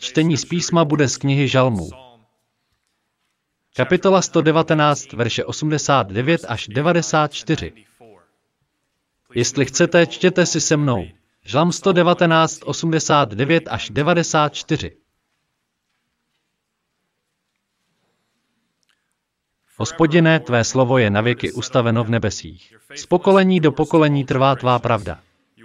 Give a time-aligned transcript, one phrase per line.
[0.00, 1.90] Čtení z písma bude z knihy Žalmů.
[3.76, 7.72] Kapitola 119, verše 89 až 94.
[9.34, 11.04] Jestli chcete, čtěte si se mnou.
[11.42, 14.96] Žalm 119, 89 až 94.
[19.76, 22.74] Hospodine, tvé slovo je navěky ustaveno v nebesích.
[22.94, 25.20] Z pokolení do pokolení trvá tvá pravda.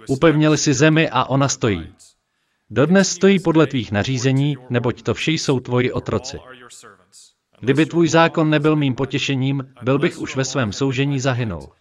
[0.08, 1.94] Upevnili si zemi a ona stojí.
[2.70, 6.38] Dodnes stojí podle tvých nařízení, neboť to vše jsou tvoji otroci.
[7.60, 11.72] Kdyby tvůj zákon nebyl mým potěšením, byl bych už ve svém soužení zahynul.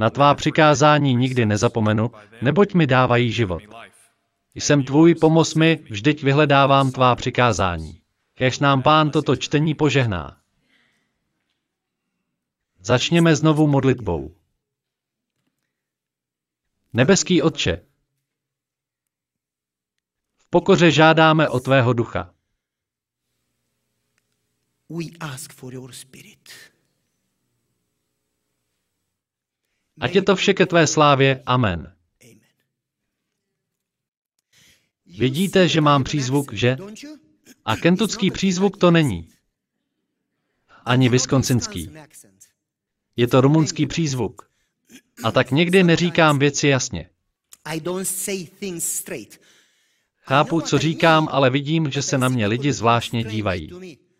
[0.00, 2.10] Na tvá přikázání nikdy nezapomenu,
[2.42, 3.62] neboť mi dávají život.
[4.54, 8.00] Jsem tvůj, pomoz mi, vždyť vyhledávám tvá přikázání.
[8.34, 10.36] Kež nám pán toto čtení požehná.
[12.80, 14.34] Začněme znovu modlitbou.
[16.92, 17.80] Nebeský Otče,
[20.54, 22.34] pokoře žádáme o tvého ducha.
[24.88, 26.48] We ask for your spirit.
[30.00, 31.42] Ať je to vše ke tvé slávě.
[31.46, 31.96] Amen.
[35.06, 36.76] Vidíte, že mám přízvuk, že?
[37.64, 39.28] A kentucký přízvuk to není.
[40.84, 41.90] Ani viskonsinský.
[43.16, 44.50] Je to rumunský přízvuk.
[45.24, 47.10] A tak někdy neříkám věci jasně.
[47.64, 49.43] I don't say things straight.
[50.26, 53.70] Chápu, co říkám, ale vidím, že se na mě lidi zvláštně dívají.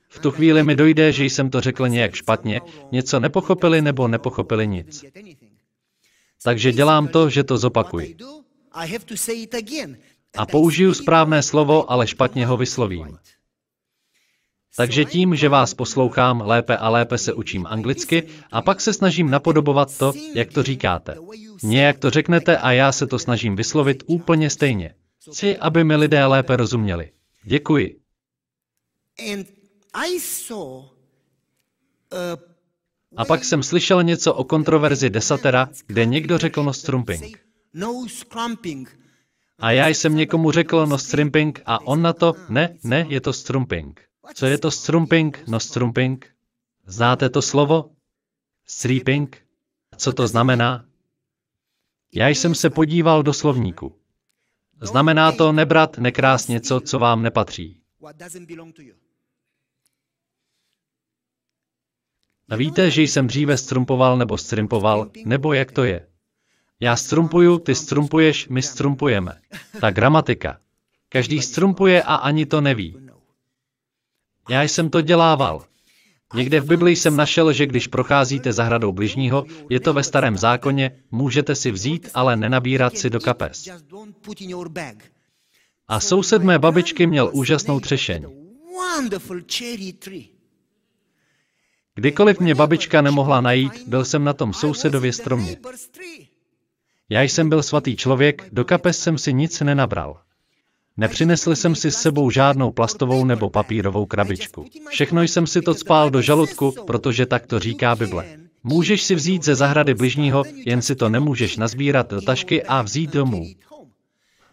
[0.08, 2.60] V tu chvíli mi dojde, že jsem to řekl nějak špatně,
[2.92, 5.04] něco nepochopili nebo nepochopili nic.
[6.42, 8.16] Takže dělám to, že to zopakuji.
[10.36, 13.18] A použiju správné slovo, ale špatně ho vyslovím.
[14.76, 19.30] Takže tím, že vás poslouchám, lépe a lépe se učím anglicky a pak se snažím
[19.30, 21.16] napodobovat to, jak to říkáte.
[21.62, 24.94] Nějak to řeknete a já se to snažím vyslovit úplně stejně.
[25.32, 27.12] Chci, aby mi lidé lépe rozuměli.
[27.44, 28.00] Děkuji.
[32.12, 32.18] Uh,
[33.16, 37.20] A pak jsem slyšel něco o kontroverzi desatera, kde někdo řekl no strumping.
[37.74, 38.04] no.
[39.58, 43.32] A já jsem někomu řekl no strimping a on na to, ne, ne, je to
[43.32, 44.00] strumping.
[44.34, 46.26] Co je to strumping, no strumping?
[46.86, 47.90] Znáte to slovo?
[48.66, 49.36] Stripping?
[49.96, 50.84] Co to znamená?
[52.14, 53.96] Já jsem se podíval do slovníku.
[54.84, 57.80] Znamená to nebrat, nekrást něco, co vám nepatří.
[62.48, 66.06] A víte, že jsem dříve strumpoval nebo strimpoval, nebo jak to je?
[66.80, 69.40] Já strumpuju, ty strumpuješ, my strumpujeme.
[69.80, 70.60] Ta gramatika.
[71.08, 73.08] Každý strumpuje a ani to neví.
[74.48, 75.64] Já jsem to dělával.
[76.34, 80.90] Někde v Biblii jsem našel, že když procházíte zahradou bližního, je to ve starém zákoně,
[81.10, 83.68] můžete si vzít, ale nenabírat si do kapes.
[85.88, 88.26] A soused mé babičky měl úžasnou třešeň.
[91.94, 95.56] Kdykoliv mě babička nemohla najít, byl jsem na tom sousedově stromě.
[97.08, 100.23] Já jsem byl svatý člověk, do kapes jsem si nic nenabral.
[100.96, 104.66] Nepřinesl jsem si s sebou žádnou plastovou nebo papírovou krabičku.
[104.88, 108.38] Všechno jsem si to spál do žaludku, protože tak to říká Bible.
[108.62, 113.10] Můžeš si vzít ze zahrady bližního, jen si to nemůžeš nazbírat do tašky a vzít
[113.10, 113.46] domů.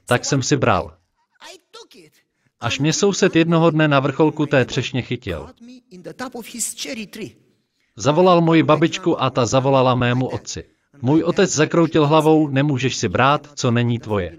[0.05, 0.97] Tak jsem si bral.
[2.59, 5.49] Až mě soused jednoho dne na vrcholku té třešně chytil.
[7.95, 10.63] Zavolal moji babičku a ta zavolala mému otci.
[11.01, 14.37] Můj otec zakroutil hlavou, nemůžeš si brát, co není tvoje.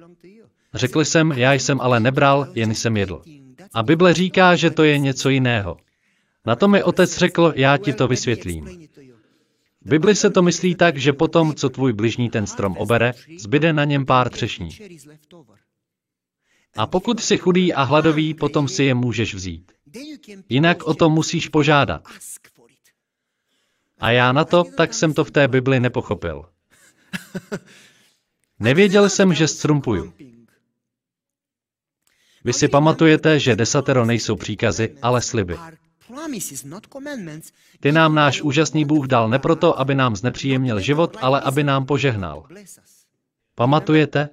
[0.75, 3.23] Řekl jsem, já jsem ale nebral, jen jsem jedl.
[3.75, 5.77] A Bible říká, že to je něco jiného.
[6.47, 8.89] Na to mi otec řekl, já ti to vysvětlím.
[9.85, 13.85] Bibli se to myslí tak, že potom, co tvůj bližní ten strom obere, zbyde na
[13.85, 14.69] něm pár třešní.
[16.77, 19.73] A pokud jsi chudý a hladový, potom si je můžeš vzít.
[20.49, 22.03] Jinak o to musíš požádat.
[23.99, 26.45] A já na to, tak jsem to v té Bibli nepochopil.
[28.61, 30.13] Nevěděl jsem, že strumpuju.
[32.45, 35.59] Vy si pamatujete, že desatero nejsou příkazy, ale sliby.
[37.81, 41.87] Ty nám náš úžasný Bůh dal ne proto, aby nám znepříjemnil život, ale aby nám
[41.87, 42.47] požehnal.
[43.55, 44.29] Pamatujete?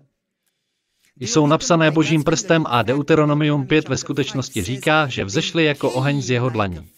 [1.20, 6.30] Jsou napsané božím prstem a Deuteronomium 5 ve skutečnosti říká, že vzešly jako oheň z
[6.30, 6.90] jeho dlaní.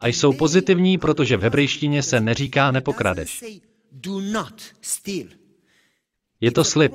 [0.00, 3.44] A jsou pozitivní, protože v hebrejštině se neříká nepokradeš.
[6.40, 6.92] Je to slib.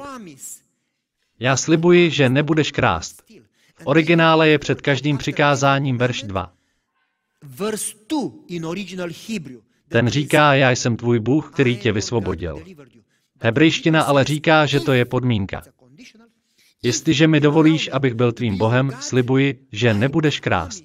[1.43, 3.23] Já slibuji, že nebudeš krást.
[3.75, 6.53] V originále je před každým přikázáním verš 2.
[7.41, 9.59] Verse 2 in original Hebrew.
[9.89, 12.63] Ten říká, já jsem tvůj Bůh, který tě vysvobodil.
[13.41, 15.63] Hebrejština ale říká, že to je podmínka.
[16.83, 20.83] Jestliže mi dovolíš, abych byl tvým Bohem, slibuji, že nebudeš krást.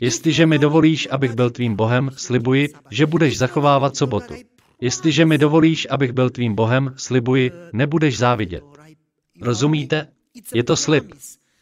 [0.00, 4.34] Jestliže mi dovolíš, abych byl tvým Bohem, slibuji, že budeš zachovávat sobotu.
[4.82, 8.64] Jestliže mi dovolíš, abych byl tvým Bohem, slibuji, nebudeš závidět.
[9.40, 10.08] Rozumíte?
[10.54, 11.12] Je to slib.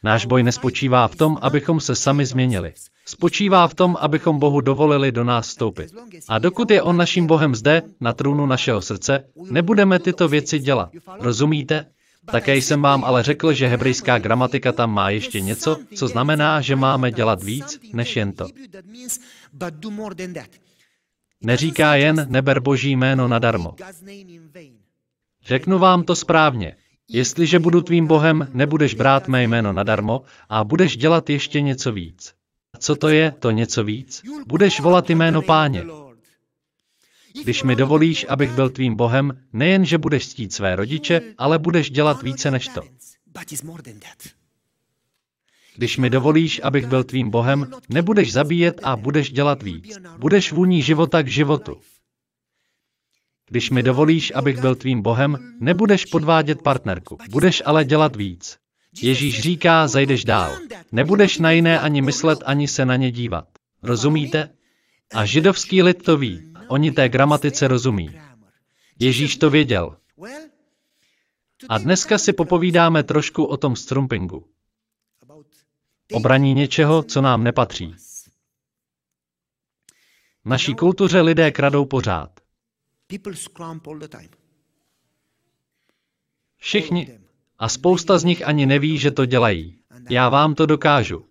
[0.03, 2.73] Náš boj nespočívá v tom, abychom se sami změnili.
[3.07, 5.91] Spočívá v tom, abychom Bohu dovolili do nás vstoupit.
[6.29, 10.91] A dokud je On naším Bohem zde, na trůnu našeho srdce, nebudeme tyto věci dělat.
[11.19, 11.87] Rozumíte?
[12.31, 16.77] Také jsem vám ale řekl, že hebrejská gramatika tam má ještě něco, co znamená, že
[16.77, 18.47] máme dělat víc, než jen to.
[21.43, 23.75] Neříká jen neber boží jméno nadarmo.
[25.45, 26.77] Řeknu vám to správně.
[27.09, 32.35] Jestliže budu tvým Bohem, nebudeš brát mé jméno nadarmo a budeš dělat ještě něco víc.
[32.75, 34.23] A co to je, to něco víc?
[34.47, 35.85] Budeš volat jméno páně.
[37.43, 41.91] Když mi dovolíš, abych byl tvým Bohem, nejen, že budeš ctít své rodiče, ale budeš
[41.91, 42.83] dělat více než to.
[45.77, 49.99] Když mi dovolíš, abych byl tvým Bohem, nebudeš zabíjet a budeš dělat víc.
[50.19, 51.81] Budeš vůní života k životu.
[53.49, 58.59] Když mi dovolíš, abych byl tvým Bohem, nebudeš podvádět partnerku, budeš ale dělat víc.
[59.03, 60.57] Ježíš říká, zajdeš dál.
[60.93, 63.45] Nebudeš na jiné ani myslet, ani se na ně dívat.
[63.83, 64.51] Rozumíte?
[65.15, 66.53] A židovský lid to ví.
[66.69, 68.11] Oni té gramatice rozumí.
[68.99, 69.97] Ježíš to věděl.
[71.69, 74.45] A dneska si popovídáme trošku o tom strumpingu.
[76.13, 77.95] Obraní něčeho, co nám nepatří.
[80.45, 82.41] V naší kultuře lidé kradou pořád.
[86.57, 87.19] Všichni.
[87.59, 89.83] A spousta z nich ani neví, že to dělají.
[90.11, 91.30] Já vám to dokážu.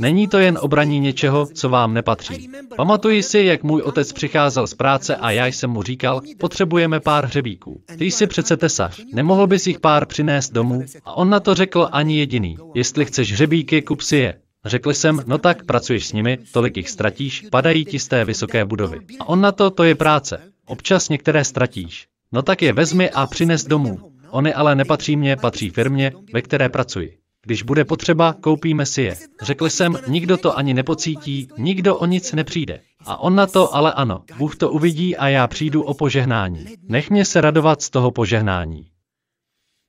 [0.00, 2.50] Není to jen obraní něčeho, co vám nepatří.
[2.76, 7.26] Pamatuji si, jak můj otec přicházel z práce a já jsem mu říkal, potřebujeme pár
[7.26, 7.82] hřebíků.
[7.98, 10.84] Ty jsi přece tesař, nemohl bys jich pár přinést domů?
[11.04, 12.56] A on na to řekl ani jediný.
[12.74, 14.34] Jestli chceš hřebíky, kup si je.
[14.64, 18.64] Řekl jsem, no tak, pracuješ s nimi, tolik jich ztratíš, padají ti z té vysoké
[18.64, 19.00] budovy.
[19.20, 20.40] A on na to, to je práce.
[20.66, 22.06] Občas některé ztratíš.
[22.32, 23.98] No tak je vezmi a přines domů.
[24.30, 27.19] Ony ale nepatří mě, patří firmě, ve které pracuji.
[27.42, 29.16] Když bude potřeba, koupíme si je.
[29.42, 32.80] Řekl jsem, nikdo to ani nepocítí, nikdo o nic nepřijde.
[33.04, 36.66] A on na to, ale ano, Bůh to uvidí a já přijdu o požehnání.
[36.82, 38.86] Nech mě se radovat z toho požehnání.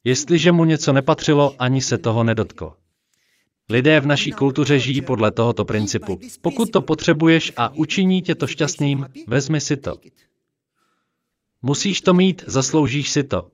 [0.04, 2.74] Jestliže mu něco nepatřilo, ani se toho nedotkl.
[3.70, 6.20] Lidé v naší kultuře žijí podle tohoto principu.
[6.42, 9.98] Pokud to potřebuješ a učiní tě to šťastným, vezmi si to.
[11.62, 13.48] Musíš to mít, zasloužíš si to.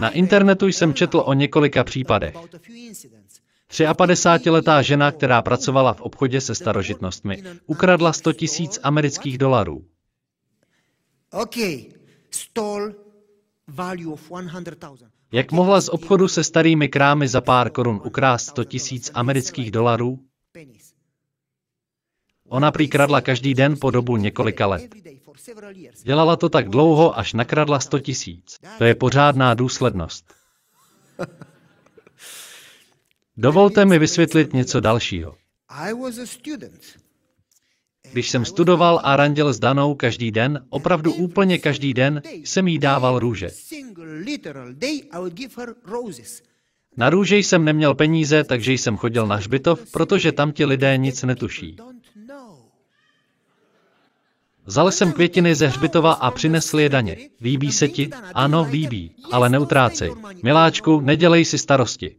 [0.00, 2.34] Na internetu jsem četl o několika případech.
[3.70, 9.84] 53-letá žena, která pracovala v obchodě se starožitnostmi, ukradla 100 tisíc amerických dolarů.
[15.32, 20.18] Jak mohla z obchodu se starými krámy za pár korun ukrást 100 tisíc amerických dolarů?
[22.48, 22.88] Ona prý
[23.22, 24.94] každý den po dobu několika let.
[26.02, 28.56] Dělala to tak dlouho, až nakradla 100 tisíc.
[28.78, 30.34] To je pořádná důslednost.
[33.36, 35.34] Dovolte mi vysvětlit něco dalšího.
[38.12, 42.78] Když jsem studoval a randil s Danou každý den, opravdu úplně každý den, jsem jí
[42.78, 43.50] dával růže.
[46.96, 51.22] Na růže jsem neměl peníze, takže jsem chodil na hřbitov, protože tam ti lidé nic
[51.22, 51.76] netuší.
[54.66, 57.16] Vzal jsem květiny ze hřbitova a přinesl je daně.
[57.40, 58.10] Líbí se ti?
[58.34, 60.14] Ano, líbí, ale neutrácej.
[60.42, 62.16] Miláčku, nedělej si starosti.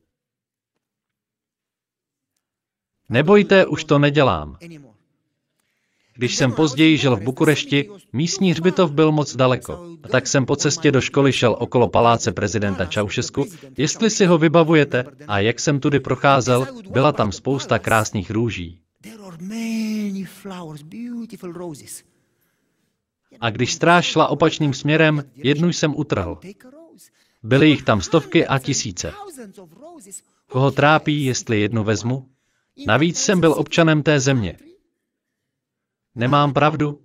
[3.10, 4.58] Nebojte, už to nedělám.
[6.16, 9.98] Když jsem později žil v Bukurešti, místní hřbitov byl moc daleko.
[10.04, 13.46] A tak jsem po cestě do školy šel okolo paláce prezidenta Čaušesku.
[13.78, 18.82] Jestli si ho vybavujete, a jak jsem tudy procházel, byla tam spousta krásných růží.
[23.40, 26.40] A když stráž šla opačným směrem, jednu jsem utrhl.
[27.44, 29.14] Byly jich tam stovky a tisíce.
[30.50, 32.30] Koho trápí, jestli jednu vezmu?
[32.88, 34.58] Navíc jsem byl občanem té země.
[36.16, 37.02] Nemám pravdu?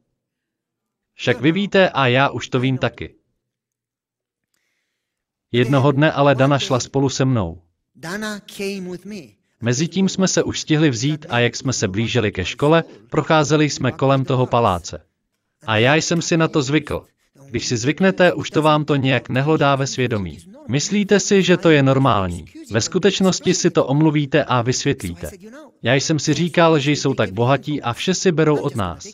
[1.14, 3.14] Však vy víte a já už to vím taky.
[5.52, 7.62] Jednoho dne ale Dana šla spolu se mnou.
[9.60, 13.92] Mezitím jsme se už stihli vzít a jak jsme se blížili ke škole, procházeli jsme
[13.92, 15.11] kolem toho paláce.
[15.66, 17.04] A já jsem si na to zvykl.
[17.50, 20.38] Když si zvyknete, už to vám to nějak nehlodá ve svědomí.
[20.68, 22.44] Myslíte si, že to je normální.
[22.70, 25.30] Ve skutečnosti si to omluvíte a vysvětlíte.
[25.82, 29.06] Já jsem si říkal, že jsou tak bohatí a vše si berou od nás.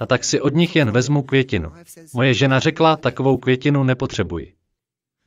[0.00, 1.72] A tak si od nich jen vezmu květinu.
[2.14, 4.52] Moje žena řekla, takovou květinu nepotřebuji.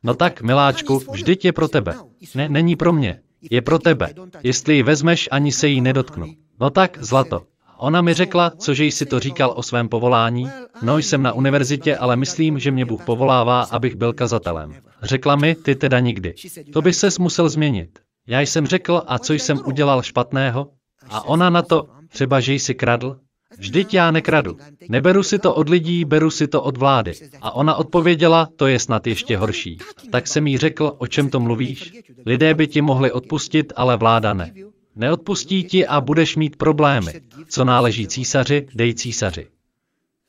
[0.03, 1.95] No tak, miláčku, vždyť je pro tebe.
[2.35, 3.19] Ne, není pro mě.
[3.51, 4.13] Je pro tebe.
[4.43, 6.33] Jestli ji vezmeš, ani se jí nedotknu.
[6.59, 7.43] No tak, zlato.
[7.79, 10.49] Ona mi řekla, cože jsi to říkal o svém povolání.
[10.81, 14.75] No jsem na univerzitě, ale myslím, že mě Bůh povolává, abych byl kazatelem.
[15.03, 16.33] Řekla mi, ty teda nikdy.
[16.73, 17.99] To by ses musel změnit.
[18.27, 20.67] Já jsem řekl, a co jsem udělal špatného?
[21.09, 23.17] A ona na to, třeba že jsi kradl?
[23.57, 24.57] Vždyť já nekradu.
[24.89, 27.13] Neberu si to od lidí, beru si to od vlády.
[27.41, 29.77] A ona odpověděla, to je snad ještě horší.
[30.11, 31.93] Tak jsem jí řekl, o čem to mluvíš?
[32.25, 34.53] Lidé by ti mohli odpustit, ale vláda ne.
[34.99, 37.21] Neodpustí ti a budeš mít problémy.
[37.47, 39.47] Co náleží císaři, dej císaři.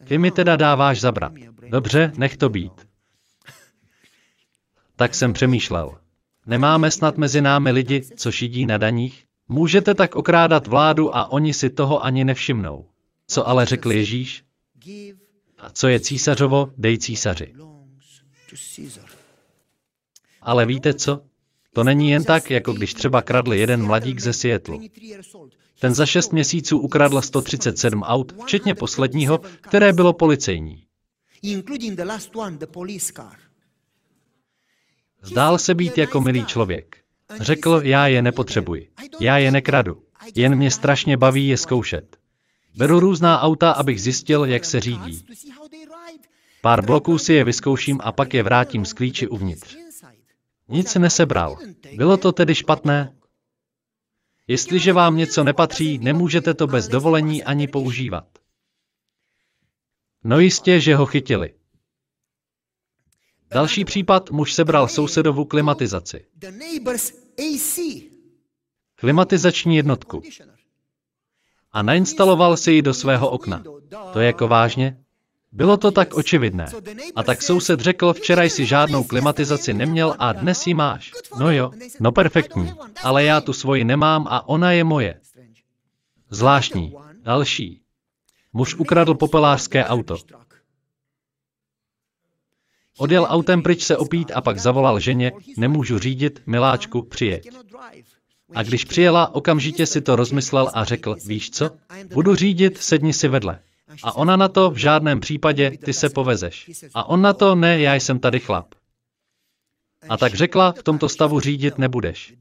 [0.05, 1.33] Ty mi teda dáváš zabrat.
[1.69, 2.73] Dobře, nech to být.
[4.97, 5.99] Tak jsem přemýšlel.
[6.47, 9.25] Nemáme snad mezi námi lidi, co šidí na daních?
[9.49, 12.89] Můžete tak okrádat vládu a oni si toho ani nevšimnou.
[13.27, 14.45] Co ale řekl Ježíš?
[15.59, 17.55] A co je císařovo, dej císaři.
[20.41, 21.30] Ale víte co?
[21.73, 24.79] To není jen tak, jako když třeba kradl jeden mladík ze Seattle.
[25.81, 30.85] Ten za šest měsíců ukradl 137 aut, včetně posledního, které bylo policejní.
[35.23, 36.97] Zdál se být jako milý člověk.
[37.41, 38.89] Řekl, já je nepotřebuji.
[39.21, 40.03] Já je nekradu.
[40.35, 42.17] Jen mě strašně baví je zkoušet.
[42.77, 45.25] Beru různá auta, abych zjistil, jak se řídí.
[46.61, 49.80] Pár bloků si je vyzkouším a pak je vrátím z klíči uvnitř.
[50.71, 51.57] Nic nesebral.
[51.97, 53.17] Bylo to tedy špatné?
[54.47, 58.27] Jestliže vám něco nepatří, nemůžete to bez dovolení ani používat.
[60.25, 61.55] No jistě, že ho chytili.
[63.51, 66.27] Další případ, muž sebral sousedovu klimatizaci.
[68.95, 70.23] Klimatizační jednotku.
[71.73, 73.65] A nainstaloval si ji do svého okna.
[74.13, 75.05] To je jako vážně?
[75.53, 76.67] Bylo to tak očividné.
[77.17, 81.13] A tak soused řekl, včera jsi žádnou klimatizaci neměl a dnes ji máš.
[81.39, 82.73] No jo, no perfektní.
[83.03, 85.21] Ale já tu svoji nemám a ona je moje.
[86.31, 86.95] Zvláštní.
[87.23, 87.83] Další.
[88.53, 90.17] Muž ukradl popelářské auto.
[92.99, 97.49] Odjel autem pryč se opít a pak zavolal ženě, nemůžu řídit, miláčku, přijeď.
[98.55, 101.71] A když přijela, okamžitě si to rozmyslel a řekl, víš co,
[102.15, 103.61] budu řídit, sedni si vedle.
[104.03, 106.71] A ona na to v žádném případě, ty se povezeš.
[106.95, 108.75] A on na to, ne, já jsem tady chlap.
[110.09, 112.35] A tak řekla, v tomto stavu řídit nebudeš.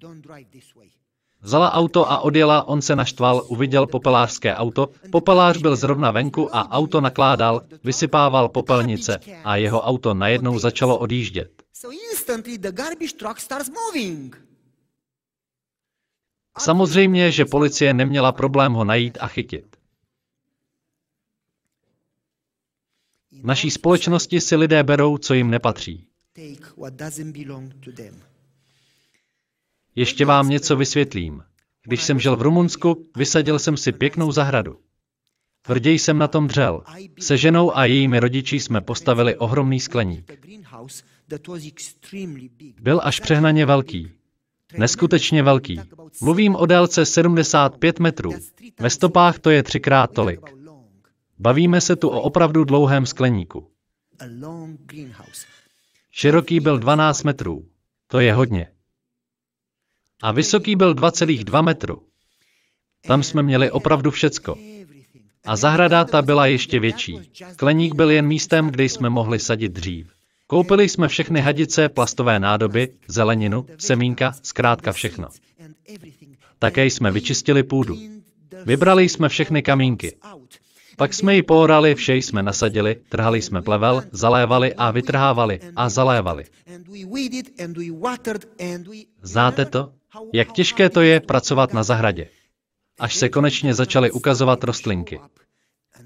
[1.41, 6.71] Vzala auto a odjela, on se naštval, uviděl popelářské auto, popelář byl zrovna venku a
[6.71, 11.63] auto nakládal, vysypával popelnice a jeho auto najednou začalo odjíždět.
[16.57, 19.78] Samozřejmě, že policie neměla problém ho najít a chytit.
[23.43, 26.07] Naší společnosti si lidé berou, co jim nepatří.
[29.95, 31.43] Ještě vám něco vysvětlím.
[31.83, 34.79] Když jsem žil v Rumunsku, vysadil jsem si pěknou zahradu.
[35.61, 36.83] Tvrději jsem na tom dřel.
[37.19, 40.31] Se ženou a jejími rodiči jsme postavili ohromný skleník.
[42.81, 44.11] Byl až přehnaně velký.
[44.77, 45.81] Neskutečně velký.
[46.21, 48.31] Mluvím o délce 75 metrů.
[48.79, 50.58] Ve stopách to je třikrát tolik.
[51.39, 53.67] Bavíme se tu o opravdu dlouhém skleníku.
[56.11, 57.65] Široký byl 12 metrů.
[58.07, 58.67] To je hodně.
[60.21, 62.03] A vysoký byl 2,2 metru.
[63.07, 64.55] Tam jsme měli opravdu všecko.
[65.45, 67.31] A zahrada ta byla ještě větší.
[67.53, 70.11] Skleník byl jen místem, kde jsme mohli sadit dřív.
[70.47, 75.29] Koupili jsme všechny hadice, plastové nádoby, zeleninu, semínka, zkrátka všechno.
[76.59, 77.97] Také jsme vyčistili půdu.
[78.65, 80.17] Vybrali jsme všechny kamínky.
[80.99, 86.45] Pak jsme ji poorali, vše jsme nasadili, trhali jsme plevel, zalévali a vytrhávali a zalévali.
[89.21, 89.91] Znáte to?
[90.33, 92.27] Jak těžké to je pracovat na zahradě.
[92.99, 95.19] Až se konečně začaly ukazovat rostlinky.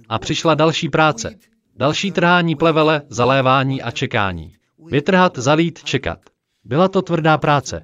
[0.09, 1.35] A přišla další práce.
[1.75, 4.55] Další trhání plevele, zalévání a čekání.
[4.85, 6.19] Vytrhat, zalít, čekat.
[6.63, 7.81] Byla to tvrdá práce.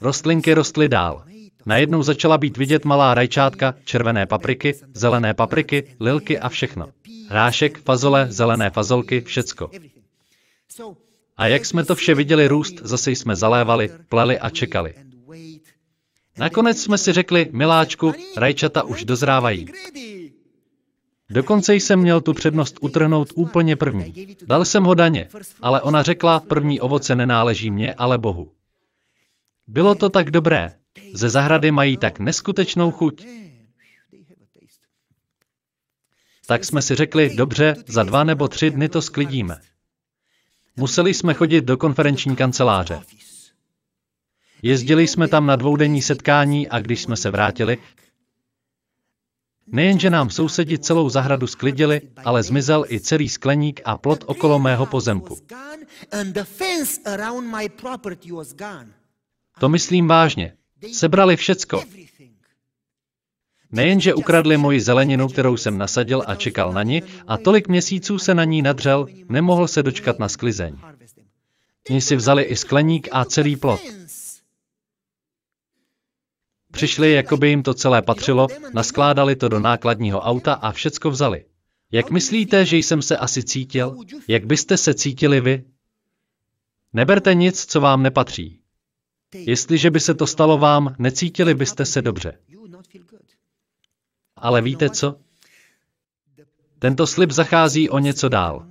[0.00, 1.24] Rostlinky rostly dál.
[1.66, 6.88] Najednou začala být vidět malá rajčátka, červené papriky, zelené papriky, lilky a všechno.
[7.28, 9.70] Hrášek, fazole, zelené fazolky, všecko.
[11.36, 14.94] A jak jsme to vše viděli růst, zase jsme zalévali, pleli a čekali.
[16.38, 19.66] Nakonec jsme si řekli, miláčku, rajčata už dozrávají.
[21.30, 24.36] Dokonce jsem měl tu přednost utrhnout úplně první.
[24.46, 25.28] Dal jsem ho daně,
[25.60, 28.52] ale ona řekla, první ovoce nenáleží mě, ale Bohu.
[29.66, 30.72] Bylo to tak dobré.
[31.14, 33.26] Ze zahrady mají tak neskutečnou chuť.
[36.46, 39.60] Tak jsme si řekli, dobře, za dva nebo tři dny to sklidíme.
[40.76, 43.00] Museli jsme chodit do konferenční kanceláře.
[44.62, 47.78] Jezdili jsme tam na dvoudenní setkání a když jsme se vrátili,
[49.66, 54.86] nejenže nám sousedi celou zahradu sklidili, ale zmizel i celý skleník a plot okolo mého
[54.86, 55.38] pozemku.
[59.58, 60.56] To myslím vážně.
[60.92, 61.84] Sebrali všecko.
[63.70, 68.34] Nejenže ukradli moji zeleninu, kterou jsem nasadil a čekal na ní, a tolik měsíců se
[68.34, 70.76] na ní nadřel, nemohl se dočkat na sklizeň.
[71.90, 73.80] Oni si vzali i skleník a celý plot.
[76.72, 81.44] Přišli, jako by jim to celé patřilo, naskládali to do nákladního auta a všecko vzali.
[81.92, 83.96] Jak myslíte, že jsem se asi cítil?
[84.28, 85.64] Jak byste se cítili vy?
[86.92, 88.61] Neberte nic, co vám nepatří.
[89.34, 92.38] Jestliže by se to stalo vám, necítili byste se dobře.
[94.36, 95.20] Ale víte co?
[96.78, 98.66] Tento slib zachází o něco dál.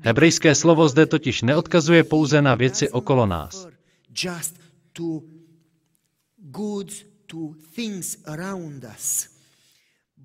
[0.00, 3.68] Hebrejské slovo zde totiž neodkazuje pouze na věci okolo nás.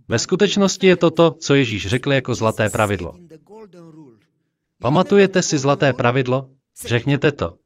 [0.07, 3.19] Ve skutečnosti je to to, co Ježíš řekl jako zlaté pravidlo.
[4.79, 6.49] Pamatujete si zlaté pravidlo?
[6.85, 7.57] Řekněte to.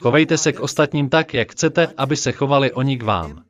[0.00, 3.44] Chovejte se k ostatním tak, jak chcete, aby se chovali oni k vám.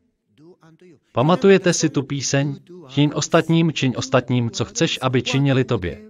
[1.12, 2.56] Pamatujete si tu píseň?
[2.88, 6.02] Čiň ostatním, čiň ostatním, co chceš, aby činili tobě.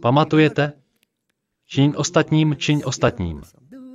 [0.00, 0.72] Pamatujete?
[1.66, 3.42] Čiň ostatním, čiň ostatním.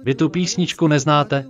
[0.04, 1.46] Vy tu písničku neznáte?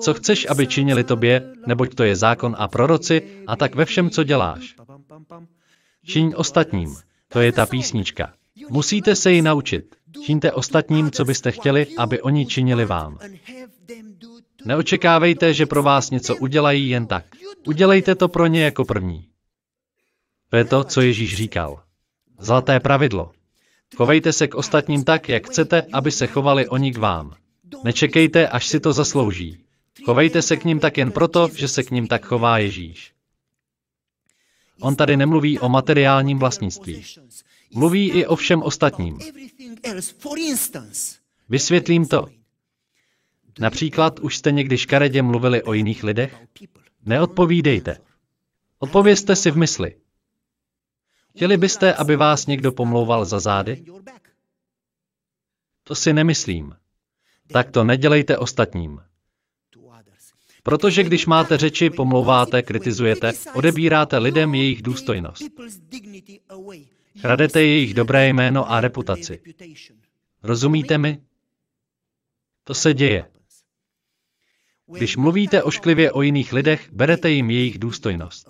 [0.00, 4.10] Co chceš, aby činili tobě, neboť to je zákon a proroci, a tak ve všem,
[4.10, 4.74] co děláš.
[6.06, 6.96] Čiň ostatním.
[7.28, 8.32] To je ta písnička.
[8.70, 9.96] Musíte se ji naučit.
[10.22, 13.18] Čiňte ostatním, co byste chtěli, aby oni činili vám.
[14.64, 17.24] Neočekávejte, že pro vás něco udělají jen tak.
[17.66, 19.28] Udělejte to pro ně jako první.
[20.50, 21.82] To je to, co Ježíš říkal.
[22.38, 23.32] Zlaté pravidlo.
[23.96, 27.34] Chovejte se k ostatním tak, jak chcete, aby se chovali oni k vám.
[27.84, 29.64] Nečekejte, až si to zaslouží.
[30.04, 33.12] Chovejte se k ním tak jen proto, že se k ním tak chová Ježíš.
[34.80, 37.04] On tady nemluví o materiálním vlastnictví.
[37.74, 39.18] Mluví i o všem ostatním.
[41.48, 42.26] Vysvětlím to.
[43.58, 46.36] Například už jste někdy škaredě mluvili o jiných lidech?
[47.06, 47.98] Neodpovídejte.
[48.78, 49.96] Odpovězte si v mysli.
[51.30, 53.84] Chtěli byste, aby vás někdo pomlouval za zády?
[55.84, 56.76] To si nemyslím.
[57.52, 59.00] Tak to nedělejte ostatním.
[60.62, 65.42] Protože když máte řeči, pomlouváte, kritizujete, odebíráte lidem jejich důstojnost.
[67.20, 69.40] Kradete jejich dobré jméno a reputaci.
[70.42, 71.22] Rozumíte mi?
[72.64, 73.30] To se děje.
[74.86, 78.48] Když mluvíte ošklivě o jiných lidech, berete jim jejich důstojnost.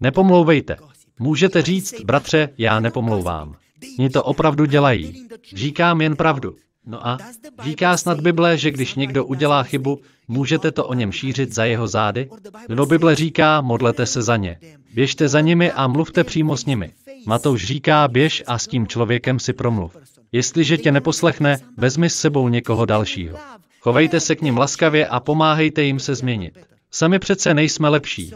[0.00, 0.76] Nepomlouvejte.
[1.18, 3.56] Můžete říct, bratře, já nepomlouvám.
[3.98, 5.28] Oni to opravdu dělají.
[5.54, 6.56] Říkám jen pravdu.
[6.86, 7.18] No a
[7.62, 11.88] říká snad Bible, že když někdo udělá chybu, můžete to o něm šířit za jeho
[11.88, 12.30] zády?
[12.68, 14.58] Nebo Bible říká, modlete se za ně.
[14.94, 16.92] Běžte za nimi a mluvte přímo s nimi.
[17.26, 19.96] Matouš říká, běž a s tím člověkem si promluv.
[20.32, 23.38] Jestliže tě neposlechne, vezmi s sebou někoho dalšího.
[23.80, 26.58] Chovejte se k ním laskavě a pomáhejte jim se změnit.
[26.90, 28.32] Sami přece nejsme lepší.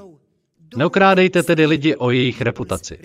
[0.77, 2.99] Neokrádejte tedy lidi o jejich reputaci.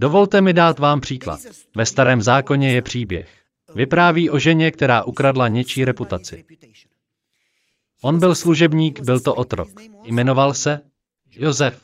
[0.00, 1.40] Dovolte mi dát vám příklad.
[1.76, 3.28] Ve starém zákoně je příběh.
[3.74, 6.44] Vypráví o ženě, která ukradla něčí reputaci.
[8.02, 9.68] On byl služebník, byl to otrok.
[10.04, 10.80] Jmenoval se
[11.30, 11.82] Josef.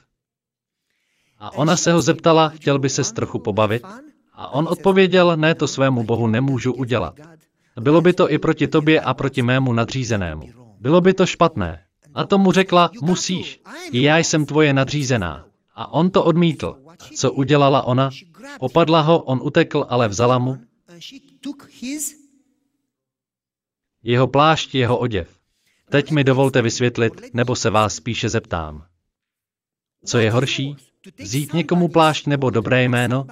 [1.39, 3.83] A ona se ho zeptala, chtěl by se trochu pobavit?
[4.33, 7.15] A on odpověděl, ne, to svému bohu nemůžu udělat.
[7.81, 10.49] Bylo by to i proti tobě a proti mému nadřízenému.
[10.81, 11.85] Bylo by to špatné.
[12.15, 13.61] A tomu řekla, musíš,
[13.93, 15.47] i já jsem tvoje nadřízená.
[15.75, 16.83] A on to odmítl.
[17.17, 18.11] Co udělala ona?
[18.59, 20.59] Opadla ho, on utekl, ale vzala mu
[24.05, 25.39] jeho plášť, jeho oděv.
[25.91, 28.87] Teď mi dovolte vysvětlit, nebo se vás spíše zeptám.
[30.05, 30.77] Co je horší?
[31.19, 33.27] Vzít někomu plášť nebo dobré jméno?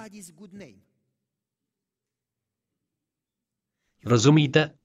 [4.05, 4.77] Rozumíte?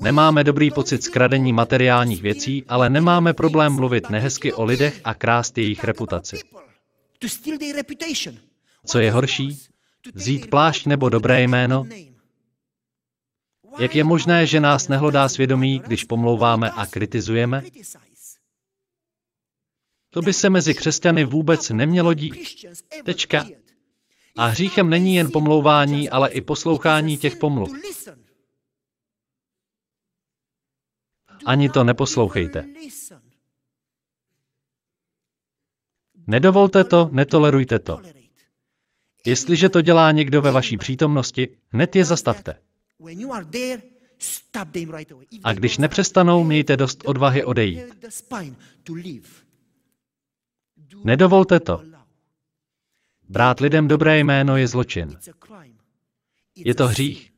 [0.00, 1.10] Nemáme dobrý pocit z
[1.52, 6.40] materiálních věcí, ale nemáme problém mluvit nehezky o lidech a krást jejich reputaci.
[8.86, 9.58] Co je horší?
[10.14, 11.86] Vzít plášť nebo dobré jméno?
[13.78, 17.62] Jak je možné, že nás nehlodá svědomí, když pomlouváme a kritizujeme?
[20.10, 22.66] To by se mezi křesťany vůbec nemělo dít.
[23.04, 23.46] Tečka.
[24.36, 27.70] A hříchem není jen pomlouvání, ale i poslouchání těch pomluv.
[31.46, 32.64] Ani to neposlouchejte.
[36.26, 38.00] Nedovolte to, netolerujte to.
[39.26, 42.58] Jestliže to dělá někdo ve vaší přítomnosti, hned je zastavte.
[45.44, 48.06] A když nepřestanou, mějte dost odvahy odejít.
[51.04, 51.82] Nedovolte to.
[53.28, 55.18] Brát lidem dobré jméno je zločin.
[56.56, 57.33] Je to hřích.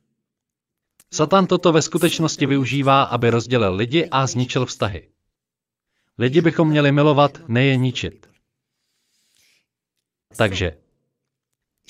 [1.16, 5.08] Satan toto ve skutečnosti využívá, aby rozdělil lidi a zničil vztahy.
[6.18, 8.28] Lidi bychom měli milovat, ne je ničit.
[10.36, 10.76] Takže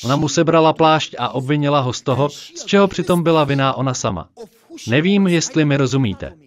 [0.04, 3.94] ona mu sebrala plášť a obvinila ho z toho, z čeho přitom byla viná ona
[3.94, 4.28] sama.
[4.86, 6.38] Nevím, jestli mi rozumíte.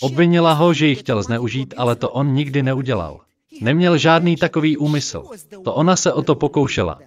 [0.00, 3.20] Obvinila ho, že ji chtěl zneužít, ale to on nikdy neudělal.
[3.60, 5.24] Neměl žádný takový úmysl.
[5.64, 6.98] To ona se o to pokoušela.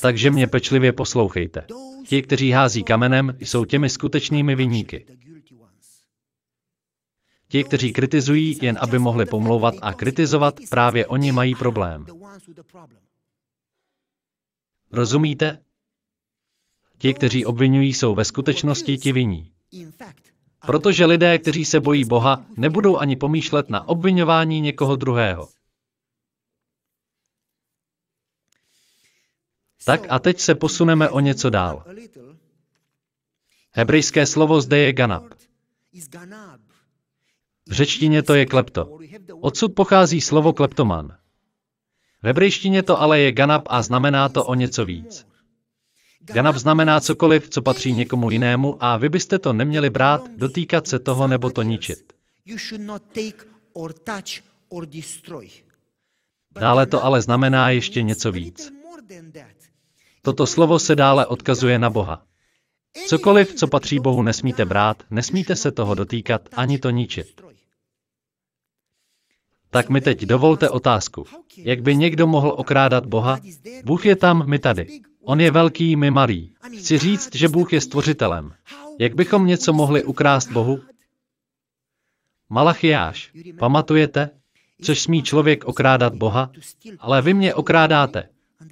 [0.00, 1.66] Takže mě pečlivě poslouchejte.
[2.06, 5.06] Ti, kteří hází kamenem, jsou těmi skutečnými vyníky.
[7.48, 12.06] Ti, kteří kritizují, jen aby mohli pomlouvat a kritizovat, právě oni mají problém.
[14.92, 15.58] Rozumíte?
[16.98, 19.52] Ti, kteří obvinují, jsou ve skutečnosti ti viní.
[20.66, 25.48] Protože lidé, kteří se bojí Boha, nebudou ani pomýšlet na obvinování někoho druhého.
[29.88, 31.84] Tak a teď se posuneme o něco dál.
[33.72, 35.24] Hebrejské slovo zde je ganab.
[37.68, 38.98] V řečtině to je klepto.
[39.40, 41.16] Odsud pochází slovo kleptoman.
[42.22, 45.26] V hebrejštině to ale je ganab a znamená to o něco víc.
[46.20, 50.98] Ganab znamená cokoliv, co patří někomu jinému a vy byste to neměli brát, dotýkat se
[50.98, 52.12] toho nebo to ničit.
[56.60, 58.72] Dále to ale znamená ještě něco víc.
[60.22, 62.22] Toto slovo se dále odkazuje na Boha.
[63.06, 67.40] Cokoliv, co patří Bohu, nesmíte brát, nesmíte se toho dotýkat, ani to ničit.
[69.70, 71.24] Tak mi teď dovolte otázku.
[71.56, 73.38] Jak by někdo mohl okrádat Boha?
[73.84, 75.00] Bůh je tam, my tady.
[75.22, 76.54] On je velký, my malý.
[76.78, 78.54] Chci říct, že Bůh je stvořitelem.
[78.98, 80.80] Jak bychom něco mohli ukrást Bohu?
[82.48, 84.30] Malachiáš, pamatujete?
[84.82, 86.50] Což smí člověk okrádat Boha?
[86.98, 88.28] Ale vy mě okrádáte.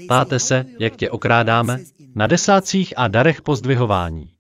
[0.09, 1.81] Páte se, jak tě okrádáme?
[2.15, 4.31] Na desácích a darech pozdvihování.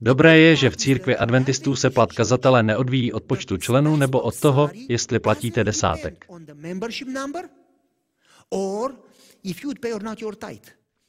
[0.00, 4.40] Dobré je, že v církvi adventistů se plat kazatele neodvíjí od počtu členů nebo od
[4.40, 6.26] toho, jestli platíte desátek.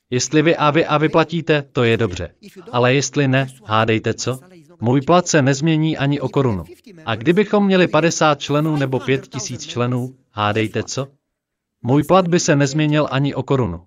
[0.09, 2.33] Jestli vy a vy a vy platíte, to je dobře.
[2.71, 4.39] Ale jestli ne, hádejte co?
[4.81, 6.63] Můj plat se nezmění ani o korunu.
[7.05, 11.07] A kdybychom měli 50 členů nebo 5 tisíc členů, hádejte co?
[11.83, 13.85] Můj plat by se nezměnil ani o korunu.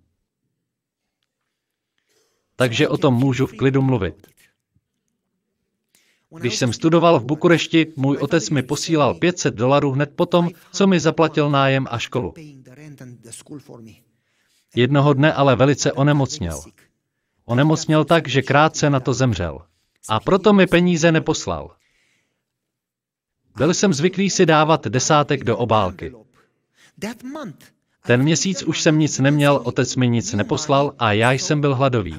[2.57, 4.27] Takže o tom můžu v klidu mluvit.
[6.39, 11.01] Když jsem studoval v Bukurešti, můj otec mi posílal 500 dolarů hned potom, co mi
[11.01, 12.35] zaplatil nájem a školu.
[14.75, 16.63] Jednoho dne ale velice onemocněl.
[17.45, 19.59] Onemocněl tak, že krátce na to zemřel.
[20.09, 21.77] A proto mi peníze neposlal.
[23.57, 26.13] Byl jsem zvyklý si dávat desátek do obálky.
[28.07, 32.19] Ten měsíc už jsem nic neměl, otec mi nic neposlal a já jsem byl hladový.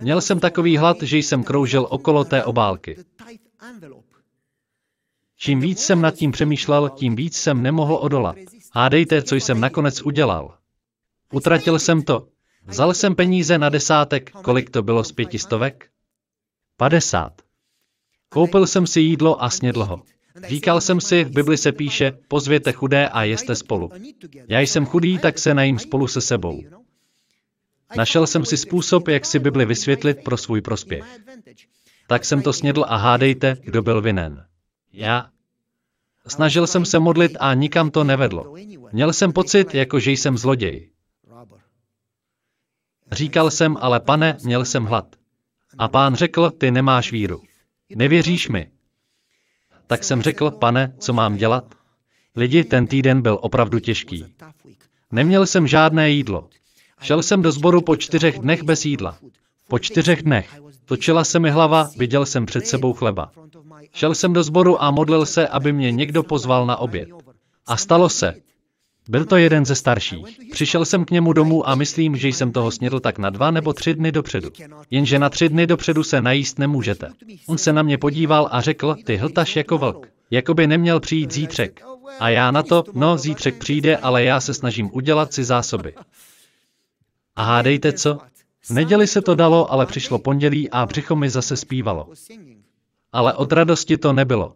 [0.00, 2.96] Měl jsem takový hlad, že jsem kroužil okolo té obálky.
[5.36, 8.36] Čím víc jsem nad tím přemýšlel, tím víc jsem nemohl odolat.
[8.72, 10.58] Hádejte, co jsem nakonec udělal.
[11.32, 12.28] Utratil jsem to.
[12.66, 15.88] Vzal jsem peníze na desátek, kolik to bylo z pětistovek?
[16.76, 17.32] Padesát.
[18.28, 20.02] Koupil jsem si jídlo a snědl ho.
[20.48, 23.90] Říkal jsem si, v Bibli se píše, pozvěte chudé a jeste spolu.
[24.48, 26.62] Já jsem chudý, tak se najím spolu se sebou.
[27.96, 31.04] Našel jsem si způsob, jak si Bibli vysvětlit pro svůj prospěch.
[32.06, 34.46] Tak jsem to snědl a hádejte, kdo byl vinen.
[34.92, 35.28] Já.
[36.26, 38.54] Snažil jsem se modlit a nikam to nevedlo.
[38.92, 40.90] Měl jsem pocit, jako že jsem zloděj.
[43.12, 45.16] Říkal jsem, ale pane, měl jsem hlad.
[45.78, 47.42] A pán řekl, ty nemáš víru.
[47.96, 48.71] Nevěříš mi.
[49.86, 51.74] Tak jsem řekl, pane, co mám dělat?
[52.36, 54.24] Lidi, ten týden byl opravdu těžký.
[55.12, 56.48] Neměl jsem žádné jídlo.
[57.00, 59.18] Šel jsem do sboru po čtyřech dnech bez jídla.
[59.68, 60.60] Po čtyřech dnech.
[60.84, 63.32] Točila se mi hlava, viděl jsem před sebou chleba.
[63.92, 67.08] Šel jsem do sboru a modlil se, aby mě někdo pozval na oběd.
[67.66, 68.34] A stalo se.
[69.08, 70.26] Byl to jeden ze starších.
[70.52, 73.72] Přišel jsem k němu domů a myslím, že jsem toho snědl tak na dva nebo
[73.72, 74.50] tři dny dopředu.
[74.90, 77.12] Jenže na tři dny dopředu se najíst nemůžete.
[77.46, 80.06] On se na mě podíval a řekl, ty hltaš jako vlk.
[80.30, 81.84] Jakoby neměl přijít zítřek.
[82.20, 85.94] A já na to, no zítřek přijde, ale já se snažím udělat si zásoby.
[87.36, 88.18] A hádejte co?
[88.64, 92.08] V neděli se to dalo, ale přišlo pondělí a břicho mi zase zpívalo.
[93.12, 94.54] Ale od radosti to nebylo.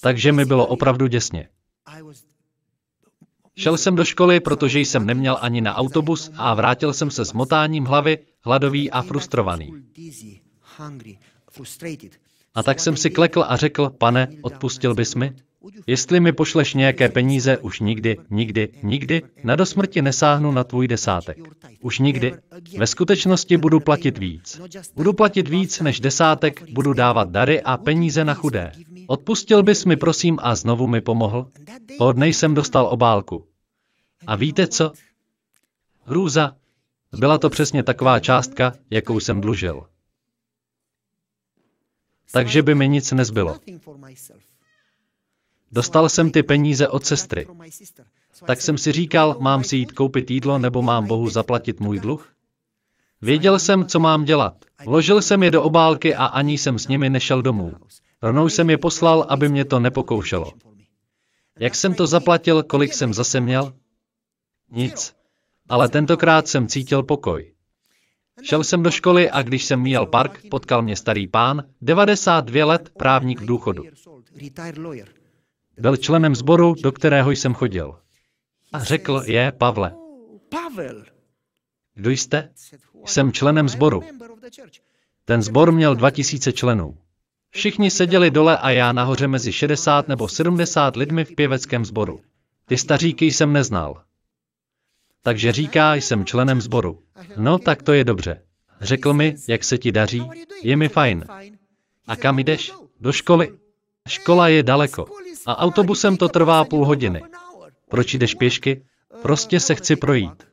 [0.00, 1.48] Takže mi bylo opravdu děsně.
[3.56, 7.32] Šel jsem do školy, protože jsem neměl ani na autobus a vrátil jsem se s
[7.32, 9.72] motáním hlavy, hladový a frustrovaný.
[12.54, 15.32] A tak jsem si klekl a řekl, pane, odpustil bys mi?
[15.86, 21.38] Jestli mi pošleš nějaké peníze, už nikdy, nikdy, nikdy, na dosmrti nesáhnu na tvůj desátek.
[21.80, 22.34] Už nikdy.
[22.78, 24.60] Ve skutečnosti budu platit víc.
[24.94, 28.72] Budu platit víc než desátek, budu dávat dary a peníze na chudé.
[29.06, 31.50] Odpustil bys mi prosím a znovu mi pomohl?
[31.98, 33.46] Po dne jsem dostal obálku.
[34.26, 34.92] A víte co?
[36.04, 36.56] Hrůza.
[37.18, 39.86] Byla to přesně taková částka, jakou jsem dlužil.
[42.32, 43.56] Takže by mi nic nezbylo.
[45.74, 47.46] Dostal jsem ty peníze od sestry.
[48.46, 52.32] Tak jsem si říkal, mám si jít koupit jídlo nebo mám Bohu zaplatit můj dluh?
[53.22, 54.54] Věděl jsem, co mám dělat.
[54.84, 57.72] Vložil jsem je do obálky a ani jsem s nimi nešel domů.
[58.22, 60.52] Rovnou jsem je poslal, aby mě to nepokoušelo.
[61.58, 63.72] Jak jsem to zaplatil, kolik jsem zase měl?
[64.70, 65.14] Nic.
[65.68, 67.52] Ale tentokrát jsem cítil pokoj.
[68.42, 72.90] Šel jsem do školy a když jsem míjel park, potkal mě starý pán, 92 let,
[72.98, 73.84] právník v důchodu.
[75.78, 77.98] Byl členem sboru, do kterého jsem chodil.
[78.72, 79.94] A řekl, je, Pavle.
[80.48, 81.04] Pavel.
[81.94, 82.50] Kdo jste?
[83.04, 84.02] Jsem členem sboru.
[85.24, 86.98] Ten sbor měl 2000 členů.
[87.50, 92.20] Všichni seděli dole a já nahoře mezi 60 nebo 70 lidmi v pěveckém sboru.
[92.66, 94.02] Ty staříky jsem neznal.
[95.22, 97.02] Takže říká, jsem členem sboru.
[97.36, 98.42] No, tak to je dobře.
[98.80, 100.28] Řekl mi, jak se ti daří,
[100.62, 101.26] je mi fajn.
[102.06, 102.72] A kam jdeš?
[103.00, 103.58] Do školy.
[104.08, 105.06] Škola je daleko.
[105.46, 107.22] A autobusem to trvá půl hodiny.
[107.88, 108.84] Proč jdeš pěšky?
[109.22, 110.48] Prostě se chci projít.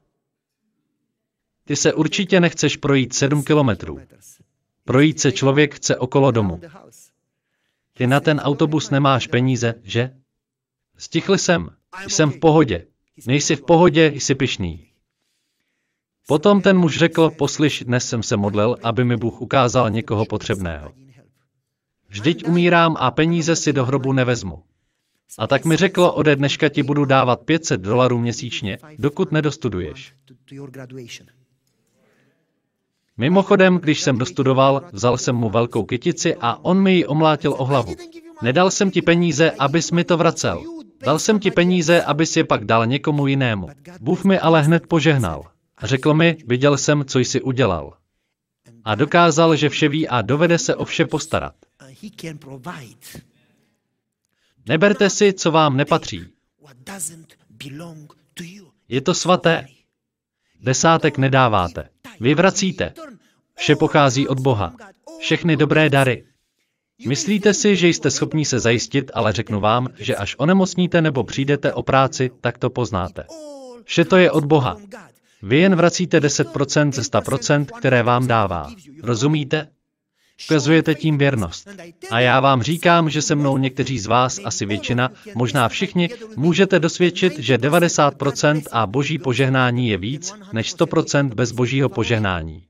[1.65, 3.99] Ty se určitě nechceš projít sedm kilometrů.
[4.85, 6.61] Projít se člověk chce okolo domu.
[7.93, 10.11] Ty na ten autobus nemáš peníze, že?
[10.97, 11.69] Stichl jsem.
[12.07, 12.87] Jsem v pohodě.
[13.27, 14.87] Nejsi v pohodě, jsi pišný.
[16.27, 20.93] Potom ten muž řekl, poslyš, dnes jsem se modlil, aby mi Bůh ukázal někoho potřebného.
[22.07, 24.63] Vždyť umírám a peníze si do hrobu nevezmu.
[25.37, 30.13] A tak mi řekl, ode dneška ti budu dávat 500 dolarů měsíčně, dokud nedostuduješ.
[33.17, 37.65] Mimochodem, když jsem dostudoval, vzal jsem mu velkou kytici a on mi ji omlátil o
[37.65, 37.95] hlavu.
[38.41, 40.63] Nedal jsem ti peníze, abys mi to vracel.
[41.05, 43.67] Dal jsem ti peníze, abys je pak dal někomu jinému.
[44.01, 45.43] Bůh mi ale hned požehnal.
[45.83, 47.93] Řekl mi, viděl jsem, co jsi udělal.
[48.83, 51.53] A dokázal, že vše ví a dovede se o vše postarat.
[54.67, 56.21] Neberte si, co vám nepatří.
[58.89, 59.65] Je to svaté.
[60.61, 61.89] Desátek nedáváte.
[62.19, 62.93] Vyvracíte.
[63.55, 64.75] Vše pochází od Boha.
[65.19, 66.25] Všechny dobré dary.
[67.07, 71.73] Myslíte si, že jste schopni se zajistit, ale řeknu vám, že až onemocníte nebo přijdete
[71.73, 73.25] o práci, tak to poznáte.
[73.83, 74.77] Vše to je od Boha.
[75.41, 78.67] Vy jen vracíte 10% ze 100%, které vám dává.
[79.03, 79.67] Rozumíte?
[80.45, 81.69] Ukazujete tím věrnost.
[82.11, 86.79] A já vám říkám, že se mnou někteří z vás, asi většina, možná všichni, můžete
[86.79, 92.63] dosvědčit, že 90% a boží požehnání je víc než 100% bez božího požehnání.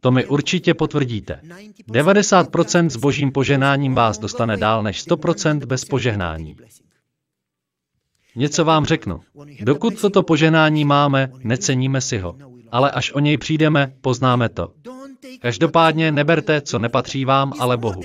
[0.00, 1.40] To mi určitě potvrdíte.
[1.88, 6.56] 90% s božím požehnáním vás dostane dál než 100% bez požehnání.
[8.36, 9.20] Něco vám řeknu.
[9.60, 12.36] Dokud toto požehnání máme, neceníme si ho.
[12.70, 14.72] Ale až o něj přijdeme, poznáme to.
[15.40, 18.02] Každopádně neberte, co nepatří vám, ale Bohu.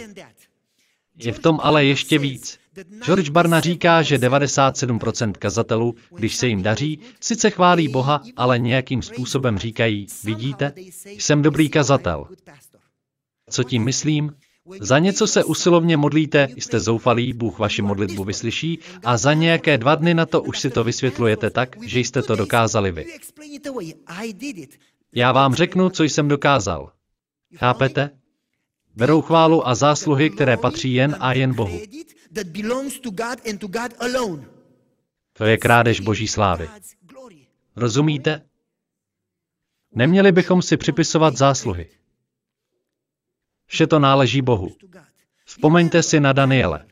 [1.23, 2.59] Je v tom ale ještě víc.
[3.05, 9.01] George Barna říká, že 97% kazatelů, když se jim daří, sice chválí Boha, ale nějakým
[9.01, 10.73] způsobem říkají, vidíte,
[11.05, 12.27] jsem dobrý kazatel.
[13.49, 14.35] Co tím myslím?
[14.79, 19.95] Za něco se usilovně modlíte, jste zoufalí, Bůh vaši modlitbu vyslyší a za nějaké dva
[19.95, 23.05] dny na to už si to vysvětlujete tak, že jste to dokázali vy.
[25.15, 26.91] Já vám řeknu, co jsem dokázal.
[27.55, 28.09] Chápete?
[28.95, 31.79] Berou chválu a zásluhy, které patří jen a jen Bohu.
[35.33, 36.69] To je krádež boží slávy.
[37.75, 38.41] Rozumíte?
[39.91, 41.89] Neměli bychom si připisovat zásluhy.
[43.65, 44.75] Vše to náleží Bohu.
[45.45, 46.87] Vzpomeňte si na Daniele.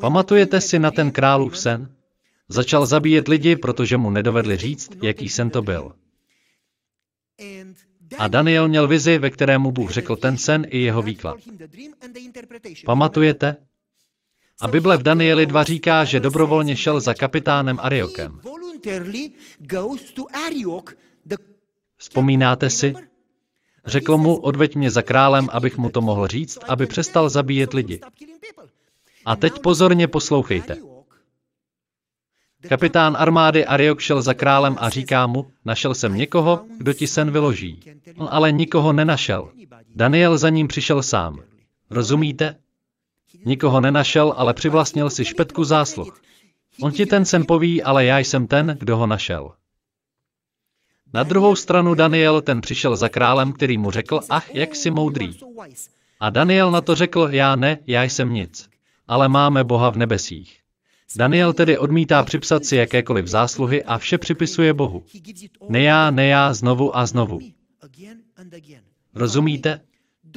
[0.00, 1.96] Pamatujete si na ten králův sen?
[2.48, 5.94] Začal zabíjet lidi, protože mu nedovedli říct, jaký sen to byl.
[8.18, 11.36] A Daniel měl vizi, ve kterému Bůh řekl ten sen i jeho výklad.
[12.84, 13.56] Pamatujete?
[14.60, 18.40] A Bible v Danieli 2 říká, že dobrovolně šel za kapitánem Ariokem.
[21.96, 22.94] Vzpomínáte si?
[23.86, 28.00] Řekl mu, odveď mě za králem, abych mu to mohl říct, aby přestal zabíjet lidi.
[29.24, 30.93] A teď pozorně poslouchejte.
[32.68, 37.30] Kapitán armády Ariok šel za králem a říká mu, našel jsem někoho, kdo ti sen
[37.30, 37.80] vyloží.
[38.16, 39.50] On ale nikoho nenašel.
[39.94, 41.42] Daniel za ním přišel sám.
[41.90, 42.56] Rozumíte?
[43.44, 46.20] Nikoho nenašel, ale přivlastnil si špetku zásluh.
[46.80, 49.52] On ti ten sen poví, ale já jsem ten, kdo ho našel.
[51.14, 55.38] Na druhou stranu Daniel ten přišel za králem, který mu řekl, ach, jak jsi moudrý.
[56.20, 58.68] A Daniel na to řekl, já ne, já jsem nic.
[59.08, 60.63] Ale máme Boha v nebesích.
[61.16, 65.04] Daniel tedy odmítá připsat si jakékoliv zásluhy a vše připisuje Bohu.
[65.68, 67.40] Ne já, ne já, znovu a znovu.
[69.14, 69.80] Rozumíte?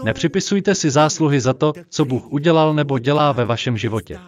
[0.04, 4.20] Nepřipisujte si zásluhy za to, co Bůh udělal nebo dělá ve vašem životě.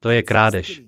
[0.00, 0.82] To je krádež.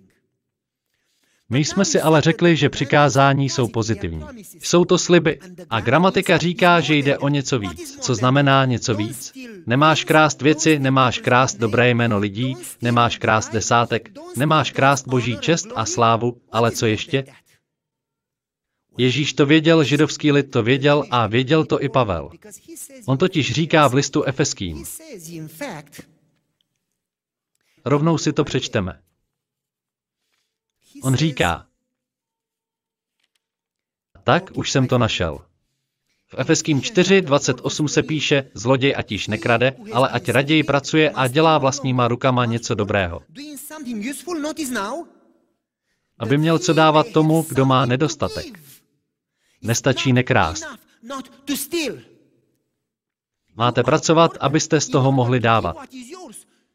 [1.51, 4.25] My jsme si ale řekli, že přikázání jsou pozitivní.
[4.59, 5.39] Jsou to sliby.
[5.71, 7.99] A gramatika říká, že jde o něco víc.
[8.01, 9.33] Co znamená něco víc?
[9.67, 15.69] Nemáš krást věci, nemáš krást dobré jméno lidí, nemáš krást desátek, nemáš krást boží čest
[15.75, 17.25] a slávu, ale co ještě?
[18.99, 22.31] Ježíš to věděl, židovský lid to věděl a věděl to i Pavel.
[23.07, 24.85] On totiž říká v listu Efeským.
[27.85, 29.01] Rovnou si to přečteme.
[31.05, 31.67] On říká,
[34.25, 35.39] tak už jsem to našel.
[36.27, 41.59] V Efeským 4.28 se píše, zloděj ať již nekrade, ale ať raději pracuje a dělá
[41.59, 43.23] vlastníma rukama něco dobrého.
[46.19, 48.61] Aby měl co dávat tomu, kdo má nedostatek.
[49.63, 50.65] Nestačí nekrást.
[53.55, 55.77] Máte pracovat, abyste z toho mohli dávat.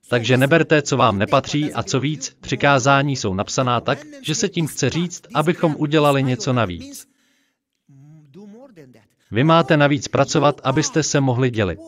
[0.10, 4.67] Takže neberte, co vám nepatří a co víc, přikázání jsou napsaná tak, že se tím
[4.67, 7.08] chce říct, abychom udělali něco navíc.
[9.32, 11.80] Vy máte navíc pracovat, abyste se mohli dělit.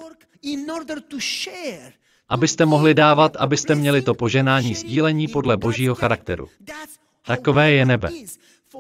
[2.30, 6.50] Abyste mohli dávat, abyste měli to poženání sdílení podle božího charakteru.
[7.26, 8.10] Takové je nebe.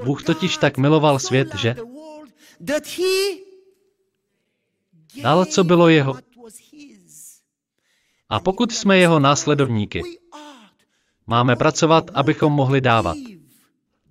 [0.03, 1.75] Bůh totiž tak miloval svět, že
[5.21, 6.17] dal, co bylo jeho.
[8.31, 10.01] A pokud jsme jeho následovníky,
[11.27, 13.17] máme pracovat, abychom mohli dávat.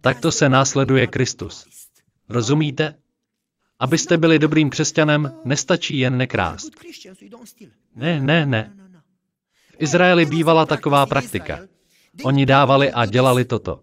[0.01, 1.67] Takto se následuje Kristus.
[2.29, 2.95] Rozumíte?
[3.79, 6.69] Abyste byli dobrým křesťanem, nestačí jen nekrást.
[7.97, 8.77] Ne, ne, ne.
[9.71, 11.59] V Izraeli bývala taková praktika.
[12.25, 13.83] Oni dávali a dělali toto.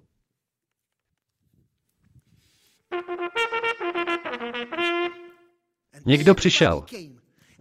[6.06, 6.86] Někdo přišel.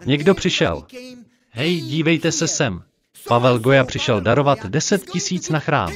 [0.07, 0.87] Někdo přišel.
[1.59, 2.83] Hej, dívejte se sem.
[3.29, 5.93] Pavel Goja přišel darovat deset tisíc na chrám.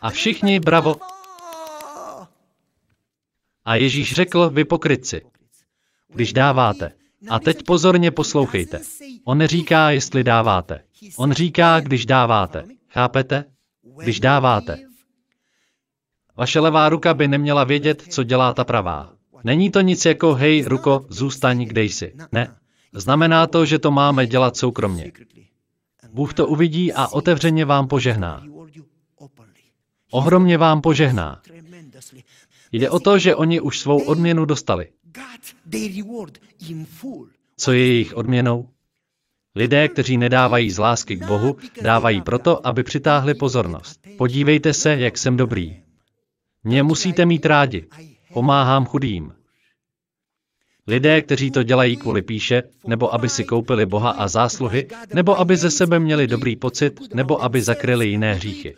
[0.00, 0.96] A všichni bravo.
[3.64, 5.22] A Ježíš řekl, vy pokrytci,
[6.08, 6.92] když dáváte.
[7.28, 8.80] A teď pozorně poslouchejte.
[9.24, 10.82] On neříká, jestli dáváte.
[11.16, 12.64] On říká, když dáváte.
[12.88, 13.44] Chápete?
[14.02, 14.78] Když dáváte.
[16.36, 19.12] Vaše levá ruka by neměla vědět, co dělá ta pravá.
[19.44, 22.12] Není to nic jako hej, ruko, zůstaň, kde jsi.
[22.32, 22.56] Ne.
[22.96, 25.12] Znamená to, že to máme dělat soukromně.
[26.12, 28.44] Bůh to uvidí a otevřeně vám požehná.
[30.10, 31.42] Ohromně vám požehná.
[32.72, 34.88] Jde o to, že oni už svou odměnu dostali.
[37.56, 38.68] Co je jejich odměnou?
[39.54, 44.00] Lidé, kteří nedávají z lásky k Bohu, dávají proto, aby přitáhli pozornost.
[44.18, 45.76] Podívejte se, jak jsem dobrý.
[46.64, 47.86] Mě musíte mít rádi.
[48.32, 49.32] Pomáhám chudým.
[50.88, 55.56] Lidé, kteří to dělají kvůli píše, nebo aby si koupili Boha a zásluhy, nebo aby
[55.56, 58.76] ze sebe měli dobrý pocit, nebo aby zakryli jiné hříchy.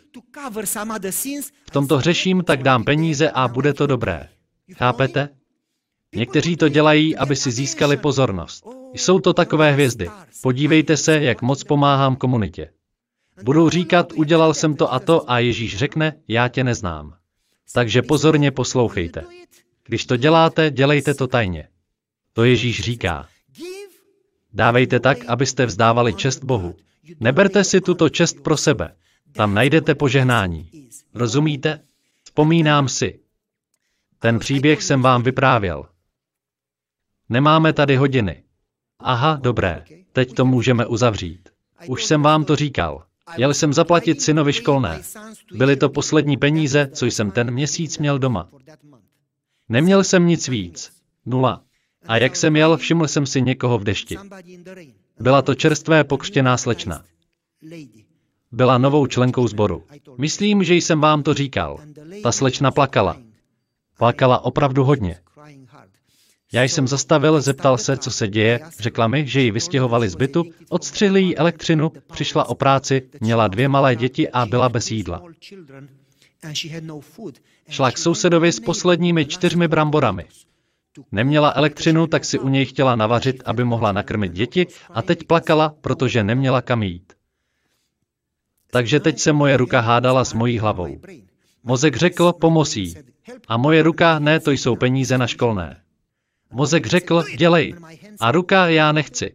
[1.67, 4.29] V tomto hřeším, tak dám peníze a bude to dobré.
[4.75, 5.29] Chápete?
[6.15, 8.67] Někteří to dělají, aby si získali pozornost.
[8.95, 10.11] Jsou to takové hvězdy.
[10.43, 12.71] Podívejte se, jak moc pomáhám komunitě.
[13.43, 17.15] Budou říkat, udělal jsem to a to a Ježíš řekne, já tě neznám.
[17.73, 19.25] Takže pozorně poslouchejte.
[19.87, 21.69] Když to děláte, dělejte to tajně.
[22.39, 23.29] To Ježíš říká.
[24.53, 26.75] Dávejte tak, abyste vzdávali čest Bohu.
[27.21, 28.97] Neberte si tuto čest pro sebe.
[29.33, 30.71] Tam najdete požehnání.
[31.15, 31.81] Rozumíte?
[32.25, 33.21] Vzpomínám si.
[34.19, 35.85] Ten příběh jsem vám vyprávěl.
[37.29, 38.43] Nemáme tady hodiny.
[38.99, 39.85] Aha, dobré.
[40.13, 41.49] Teď to můžeme uzavřít.
[41.87, 43.05] Už jsem vám to říkal.
[43.37, 45.03] Měl jsem zaplatit synovi školné.
[45.53, 48.49] Byly to poslední peníze, co jsem ten měsíc měl doma.
[49.69, 50.93] Neměl jsem nic víc.
[51.27, 51.68] Nula.
[52.09, 54.17] A jak jsem jel, všiml jsem si někoho v dešti.
[55.21, 57.05] Byla to čerstvé pokřtěná slečna.
[58.53, 59.85] Byla novou členkou sboru.
[60.19, 61.79] Myslím, že jsem vám to říkal.
[62.23, 63.17] Ta slečna plakala.
[63.99, 65.19] Plakala opravdu hodně.
[66.53, 70.45] Já jsem zastavil, zeptal se, co se děje, řekla mi, že ji vystěhovali z bytu,
[70.69, 75.23] odstřihli jí elektřinu, přišla o práci, měla dvě malé děti a byla bez jídla.
[77.69, 80.25] Šla k sousedovi s posledními čtyřmi bramborami.
[81.13, 85.75] Neměla elektřinu, tak si u něj chtěla navařit, aby mohla nakrmit děti a teď plakala,
[85.81, 87.13] protože neměla kam jít.
[88.71, 91.01] Takže teď se moje ruka hádala s mojí hlavou.
[91.65, 92.95] Mozek řekl, pomoz jí.
[93.49, 95.83] A moje ruka, ne, to jsou peníze na školné.
[96.53, 97.75] Mozek řekl, dělej.
[98.21, 99.35] A ruka, já nechci.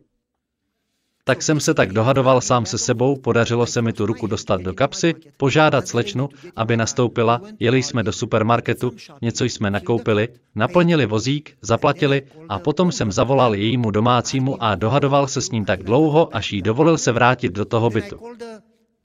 [1.26, 4.74] Tak jsem se tak dohadoval sám se sebou, podařilo se mi tu ruku dostat do
[4.74, 12.21] kapsy, požádat slečnu, aby nastoupila, jeli jsme do supermarketu, něco jsme nakoupili, naplnili vozík, zaplatili
[12.49, 16.61] a potom jsem zavolal jejímu domácímu a dohadoval se s ním tak dlouho, až jí
[16.61, 18.19] dovolil se vrátit do toho bytu.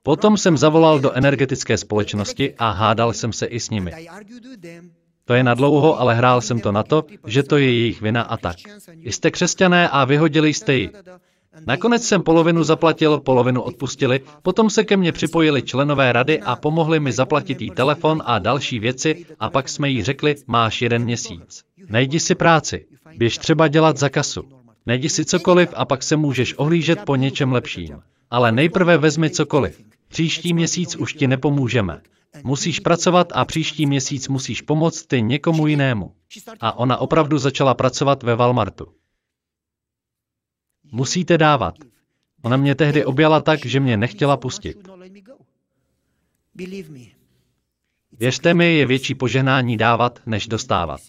[0.02, 3.92] Potom jsem zavolal do energetické společnosti a hádal jsem se i s nimi.
[5.24, 8.36] To je nadlouho, ale hrál jsem to na to, že to je jejich vina a
[8.36, 8.56] tak.
[9.04, 10.90] Jste křesťané a vyhodili jste ji.
[11.66, 17.00] Nakonec jsem polovinu zaplatil, polovinu odpustili, potom se ke mně připojili členové rady a pomohli
[17.00, 21.62] mi zaplatit jí telefon a další věci a pak jsme jí řekli, máš jeden měsíc.
[21.88, 22.86] Najdi si práci,
[23.16, 24.42] běž třeba dělat za kasu.
[24.86, 28.00] Najdi si cokoliv a pak se můžeš ohlížet po něčem lepším.
[28.30, 29.80] Ale nejprve vezmi cokoliv.
[30.08, 32.00] Příští měsíc už ti nepomůžeme.
[32.44, 36.12] Musíš pracovat a příští měsíc musíš pomoct ty někomu jinému.
[36.60, 38.86] A ona opravdu začala pracovat ve Walmartu.
[40.92, 41.74] Musíte dávat.
[42.42, 44.88] Ona mě tehdy objala tak, že mě nechtěla pustit.
[48.12, 51.00] Věřte mi, je větší požehnání dávat, než dostávat.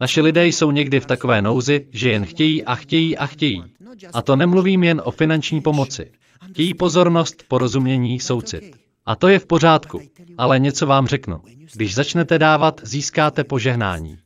[0.00, 3.64] Naši lidé jsou někdy v takové nouzi, že jen chtějí a chtějí a chtějí.
[4.12, 6.12] A to nemluvím jen o finanční pomoci.
[6.50, 8.76] Chtějí pozornost, porozumění, soucit.
[9.06, 10.00] A to je v pořádku.
[10.38, 11.40] Ale něco vám řeknu.
[11.74, 14.18] Když začnete dávat, získáte požehnání.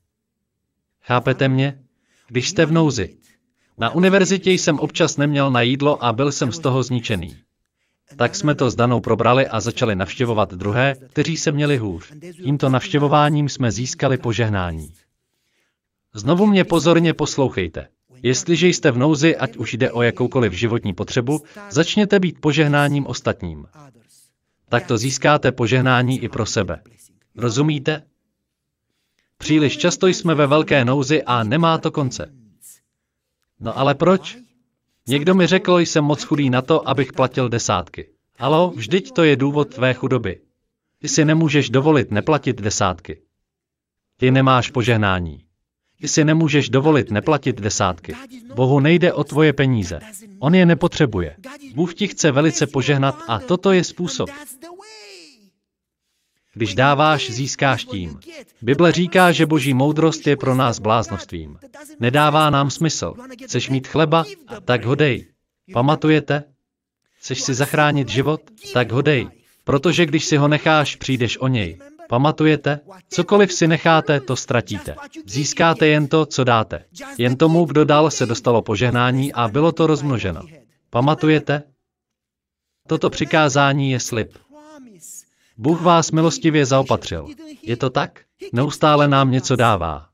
[1.02, 1.82] Chápete mě?
[2.28, 3.16] Když jste v nouzi.
[3.78, 7.36] Na univerzitě jsem občas neměl na jídlo a byl jsem z toho zničený.
[8.16, 12.12] Tak jsme to s Danou probrali a začali navštěvovat druhé, kteří se měli hůř.
[12.42, 14.92] Tímto navštěvováním jsme získali požehnání.
[16.14, 17.88] Znovu mě pozorně poslouchejte.
[18.22, 23.66] Jestliže jste v nouzi, ať už jde o jakoukoliv životní potřebu, začněte být požehnáním ostatním.
[24.68, 26.82] Tak to získáte požehnání i pro sebe.
[27.36, 28.02] Rozumíte?
[29.38, 32.32] Příliš často jsme ve velké nouzi a nemá to konce.
[33.60, 34.36] No ale proč?
[35.08, 38.08] Někdo mi řekl, jsem moc chudý na to, abych platil desátky.
[38.38, 40.40] Alo, vždyť to je důvod tvé chudoby.
[40.98, 43.22] Ty si nemůžeš dovolit neplatit desátky.
[44.16, 45.44] Ty nemáš požehnání.
[46.00, 48.14] Ty si nemůžeš dovolit neplatit desátky.
[48.54, 50.00] Bohu nejde o tvoje peníze.
[50.38, 51.36] On je nepotřebuje.
[51.74, 54.30] Bůh ti chce velice požehnat a toto je způsob.
[56.58, 58.20] Když dáváš, získáš tím.
[58.62, 61.58] Bible říká, že boží moudrost je pro nás bláznostvím.
[62.00, 63.14] Nedává nám smysl.
[63.44, 64.24] Chceš mít chleba?
[64.64, 65.26] Tak ho dej.
[65.72, 66.44] Pamatujete?
[67.18, 68.40] Chceš si zachránit život?
[68.72, 69.28] Tak ho dej.
[69.64, 71.78] Protože když si ho necháš, přijdeš o něj.
[72.08, 72.80] Pamatujete?
[73.08, 74.96] Cokoliv si necháte, to ztratíte.
[75.26, 76.84] Získáte jen to, co dáte.
[77.18, 80.42] Jen tomu, kdo dal, se dostalo požehnání a bylo to rozmnoženo.
[80.90, 81.62] Pamatujete?
[82.88, 84.32] Toto přikázání je slib.
[85.58, 87.28] Bůh vás milostivě zaopatřil.
[87.62, 88.20] Je to tak?
[88.52, 90.08] Neustále nám něco dává.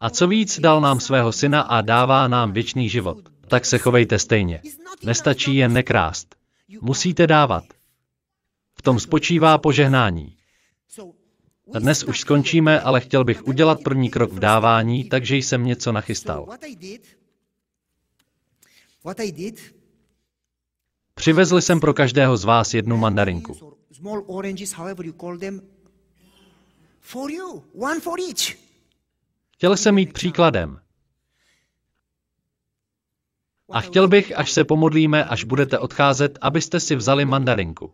[0.00, 3.18] A co víc, dal nám svého syna a dává nám věčný život.
[3.48, 4.62] Tak se chovejte stejně.
[5.04, 6.34] Nestačí jen nekrást.
[6.80, 7.64] Musíte dávat.
[8.74, 10.36] V tom spočívá požehnání.
[11.78, 16.48] Dnes už skončíme, ale chtěl bych udělat první krok v dávání, takže jsem něco nachystal.
[21.14, 23.81] Přivezli jsem pro každého z vás jednu mandarinku.
[29.54, 30.80] Chtěl jsem mít příkladem.
[33.70, 37.92] A chtěl bych, až se pomodlíme, až budete odcházet, abyste si vzali mandarinku.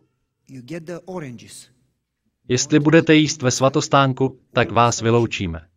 [2.47, 5.69] Jestli budete jíst ve svatostánku, tak vás vyloučíme.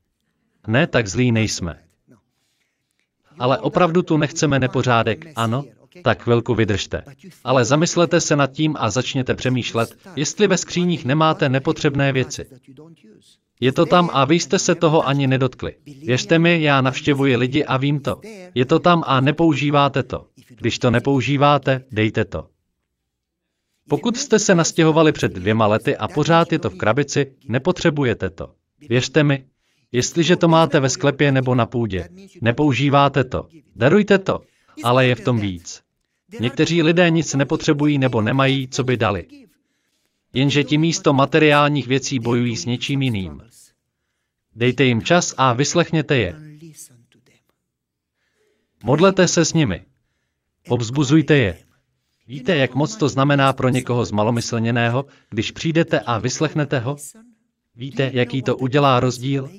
[0.66, 1.85] Ne, tak zlí nejsme.
[3.39, 5.64] Ale opravdu tu nechceme nepořádek, ano?
[6.03, 7.03] Tak chvilku vydržte.
[7.45, 12.47] Ale zamyslete se nad tím a začněte přemýšlet, jestli ve skříních nemáte nepotřebné věci.
[13.61, 15.74] Je to tam a vy jste se toho ani nedotkli.
[16.07, 18.20] Věřte mi, já navštěvuji lidi a vím to.
[18.55, 20.26] Je to tam a nepoužíváte to.
[20.49, 22.49] Když to nepoužíváte, dejte to.
[23.88, 28.53] Pokud jste se nastěhovali před dvěma lety a pořád je to v krabici, nepotřebujete to.
[28.88, 29.45] Věřte mi,
[29.93, 32.09] jestliže to máte ve sklepě nebo na půdě,
[32.40, 33.47] nepoužíváte to.
[33.76, 34.40] Darujte to,
[34.84, 35.82] ale je v tom víc.
[36.41, 39.26] Někteří lidé nic nepotřebují nebo nemají, co by dali.
[40.35, 43.43] Jenže ti místo materiálních věcí bojují s něčím jiným.
[44.57, 46.37] Dejte jim čas a vyslechněte je.
[48.85, 49.85] Modlete se s nimi.
[50.68, 51.59] Obzbuzujte je.
[52.26, 56.97] Víte, jak moc to znamená pro někoho zmalomyslněného, když přijdete a vyslechnete ho?
[57.76, 59.51] Víte, jaký to udělá rozdíl?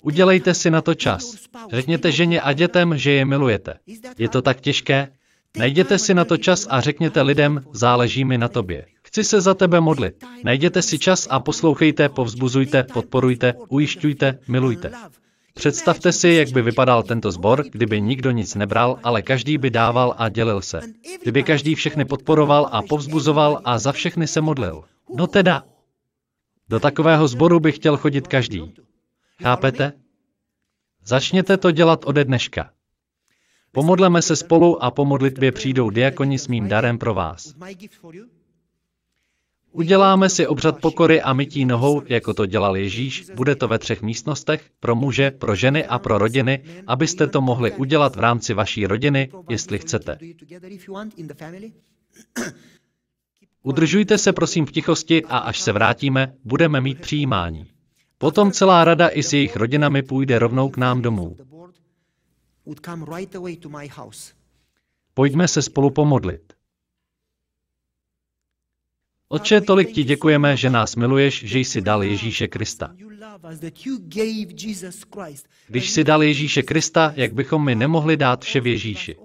[0.00, 1.36] Udělejte si na to čas.
[1.70, 3.78] Řekněte ženě a dětem, že je milujete.
[4.18, 5.12] Je to tak těžké?
[5.56, 8.86] Najděte si na to čas a řekněte lidem, záleží mi na tobě.
[9.02, 10.24] Chci se za tebe modlit.
[10.44, 14.92] Najděte si čas a poslouchejte, povzbuzujte, podporujte, ujišťujte, milujte.
[15.54, 20.14] Představte si, jak by vypadal tento sbor, kdyby nikdo nic nebral, ale každý by dával
[20.18, 20.80] a dělil se.
[21.22, 24.82] Kdyby každý všechny podporoval a povzbuzoval a za všechny se modlil.
[25.16, 25.64] No teda,
[26.68, 28.74] do takového sboru by chtěl chodit každý.
[29.42, 29.92] Chápete?
[31.04, 32.70] Začněte to dělat ode dneška.
[33.74, 37.54] Pomodleme se spolu a po modlitbě přijdou diakoni s mým darem pro vás.
[39.72, 43.24] Uděláme si obřad pokory a mytí nohou, jako to dělal Ježíš.
[43.34, 47.72] Bude to ve třech místnostech, pro muže, pro ženy a pro rodiny, abyste to mohli
[47.72, 50.18] udělat v rámci vaší rodiny, jestli chcete.
[53.62, 57.66] Udržujte se prosím v tichosti a až se vrátíme, budeme mít přijímání.
[58.18, 61.36] Potom celá rada i s jejich rodinami půjde rovnou k nám domů.
[65.14, 66.52] Pojďme se spolu pomodlit.
[69.28, 72.94] Otče, tolik ti děkujeme, že nás miluješ, že jsi dal Ježíše Krista.
[75.68, 79.16] Když jsi dal Ježíše Krista, jak bychom mi nemohli dát vše v Ježíši?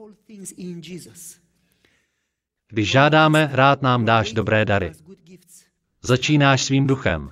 [2.67, 4.91] Když žádáme, rád nám dáš dobré dary.
[6.01, 7.31] Začínáš svým duchem.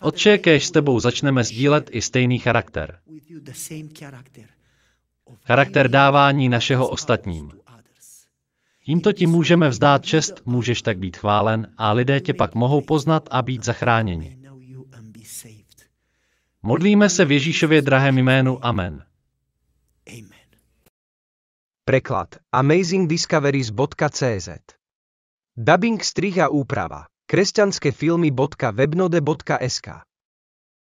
[0.00, 3.00] Otče, kež s tebou začneme sdílet i stejný charakter.
[5.44, 7.52] Charakter dávání našeho ostatním.
[8.84, 13.28] Tímto ti můžeme vzdát čest, můžeš tak být chválen a lidé tě pak mohou poznat
[13.30, 14.38] a být zachráněni.
[16.62, 18.66] Modlíme se v Ježíšově drahém jménu.
[18.66, 19.04] Amen.
[21.84, 24.48] Preklad amazingdiscoveries.cz
[25.56, 29.88] Dubbing strih a úprava kresťanskefilmy.webnode.sk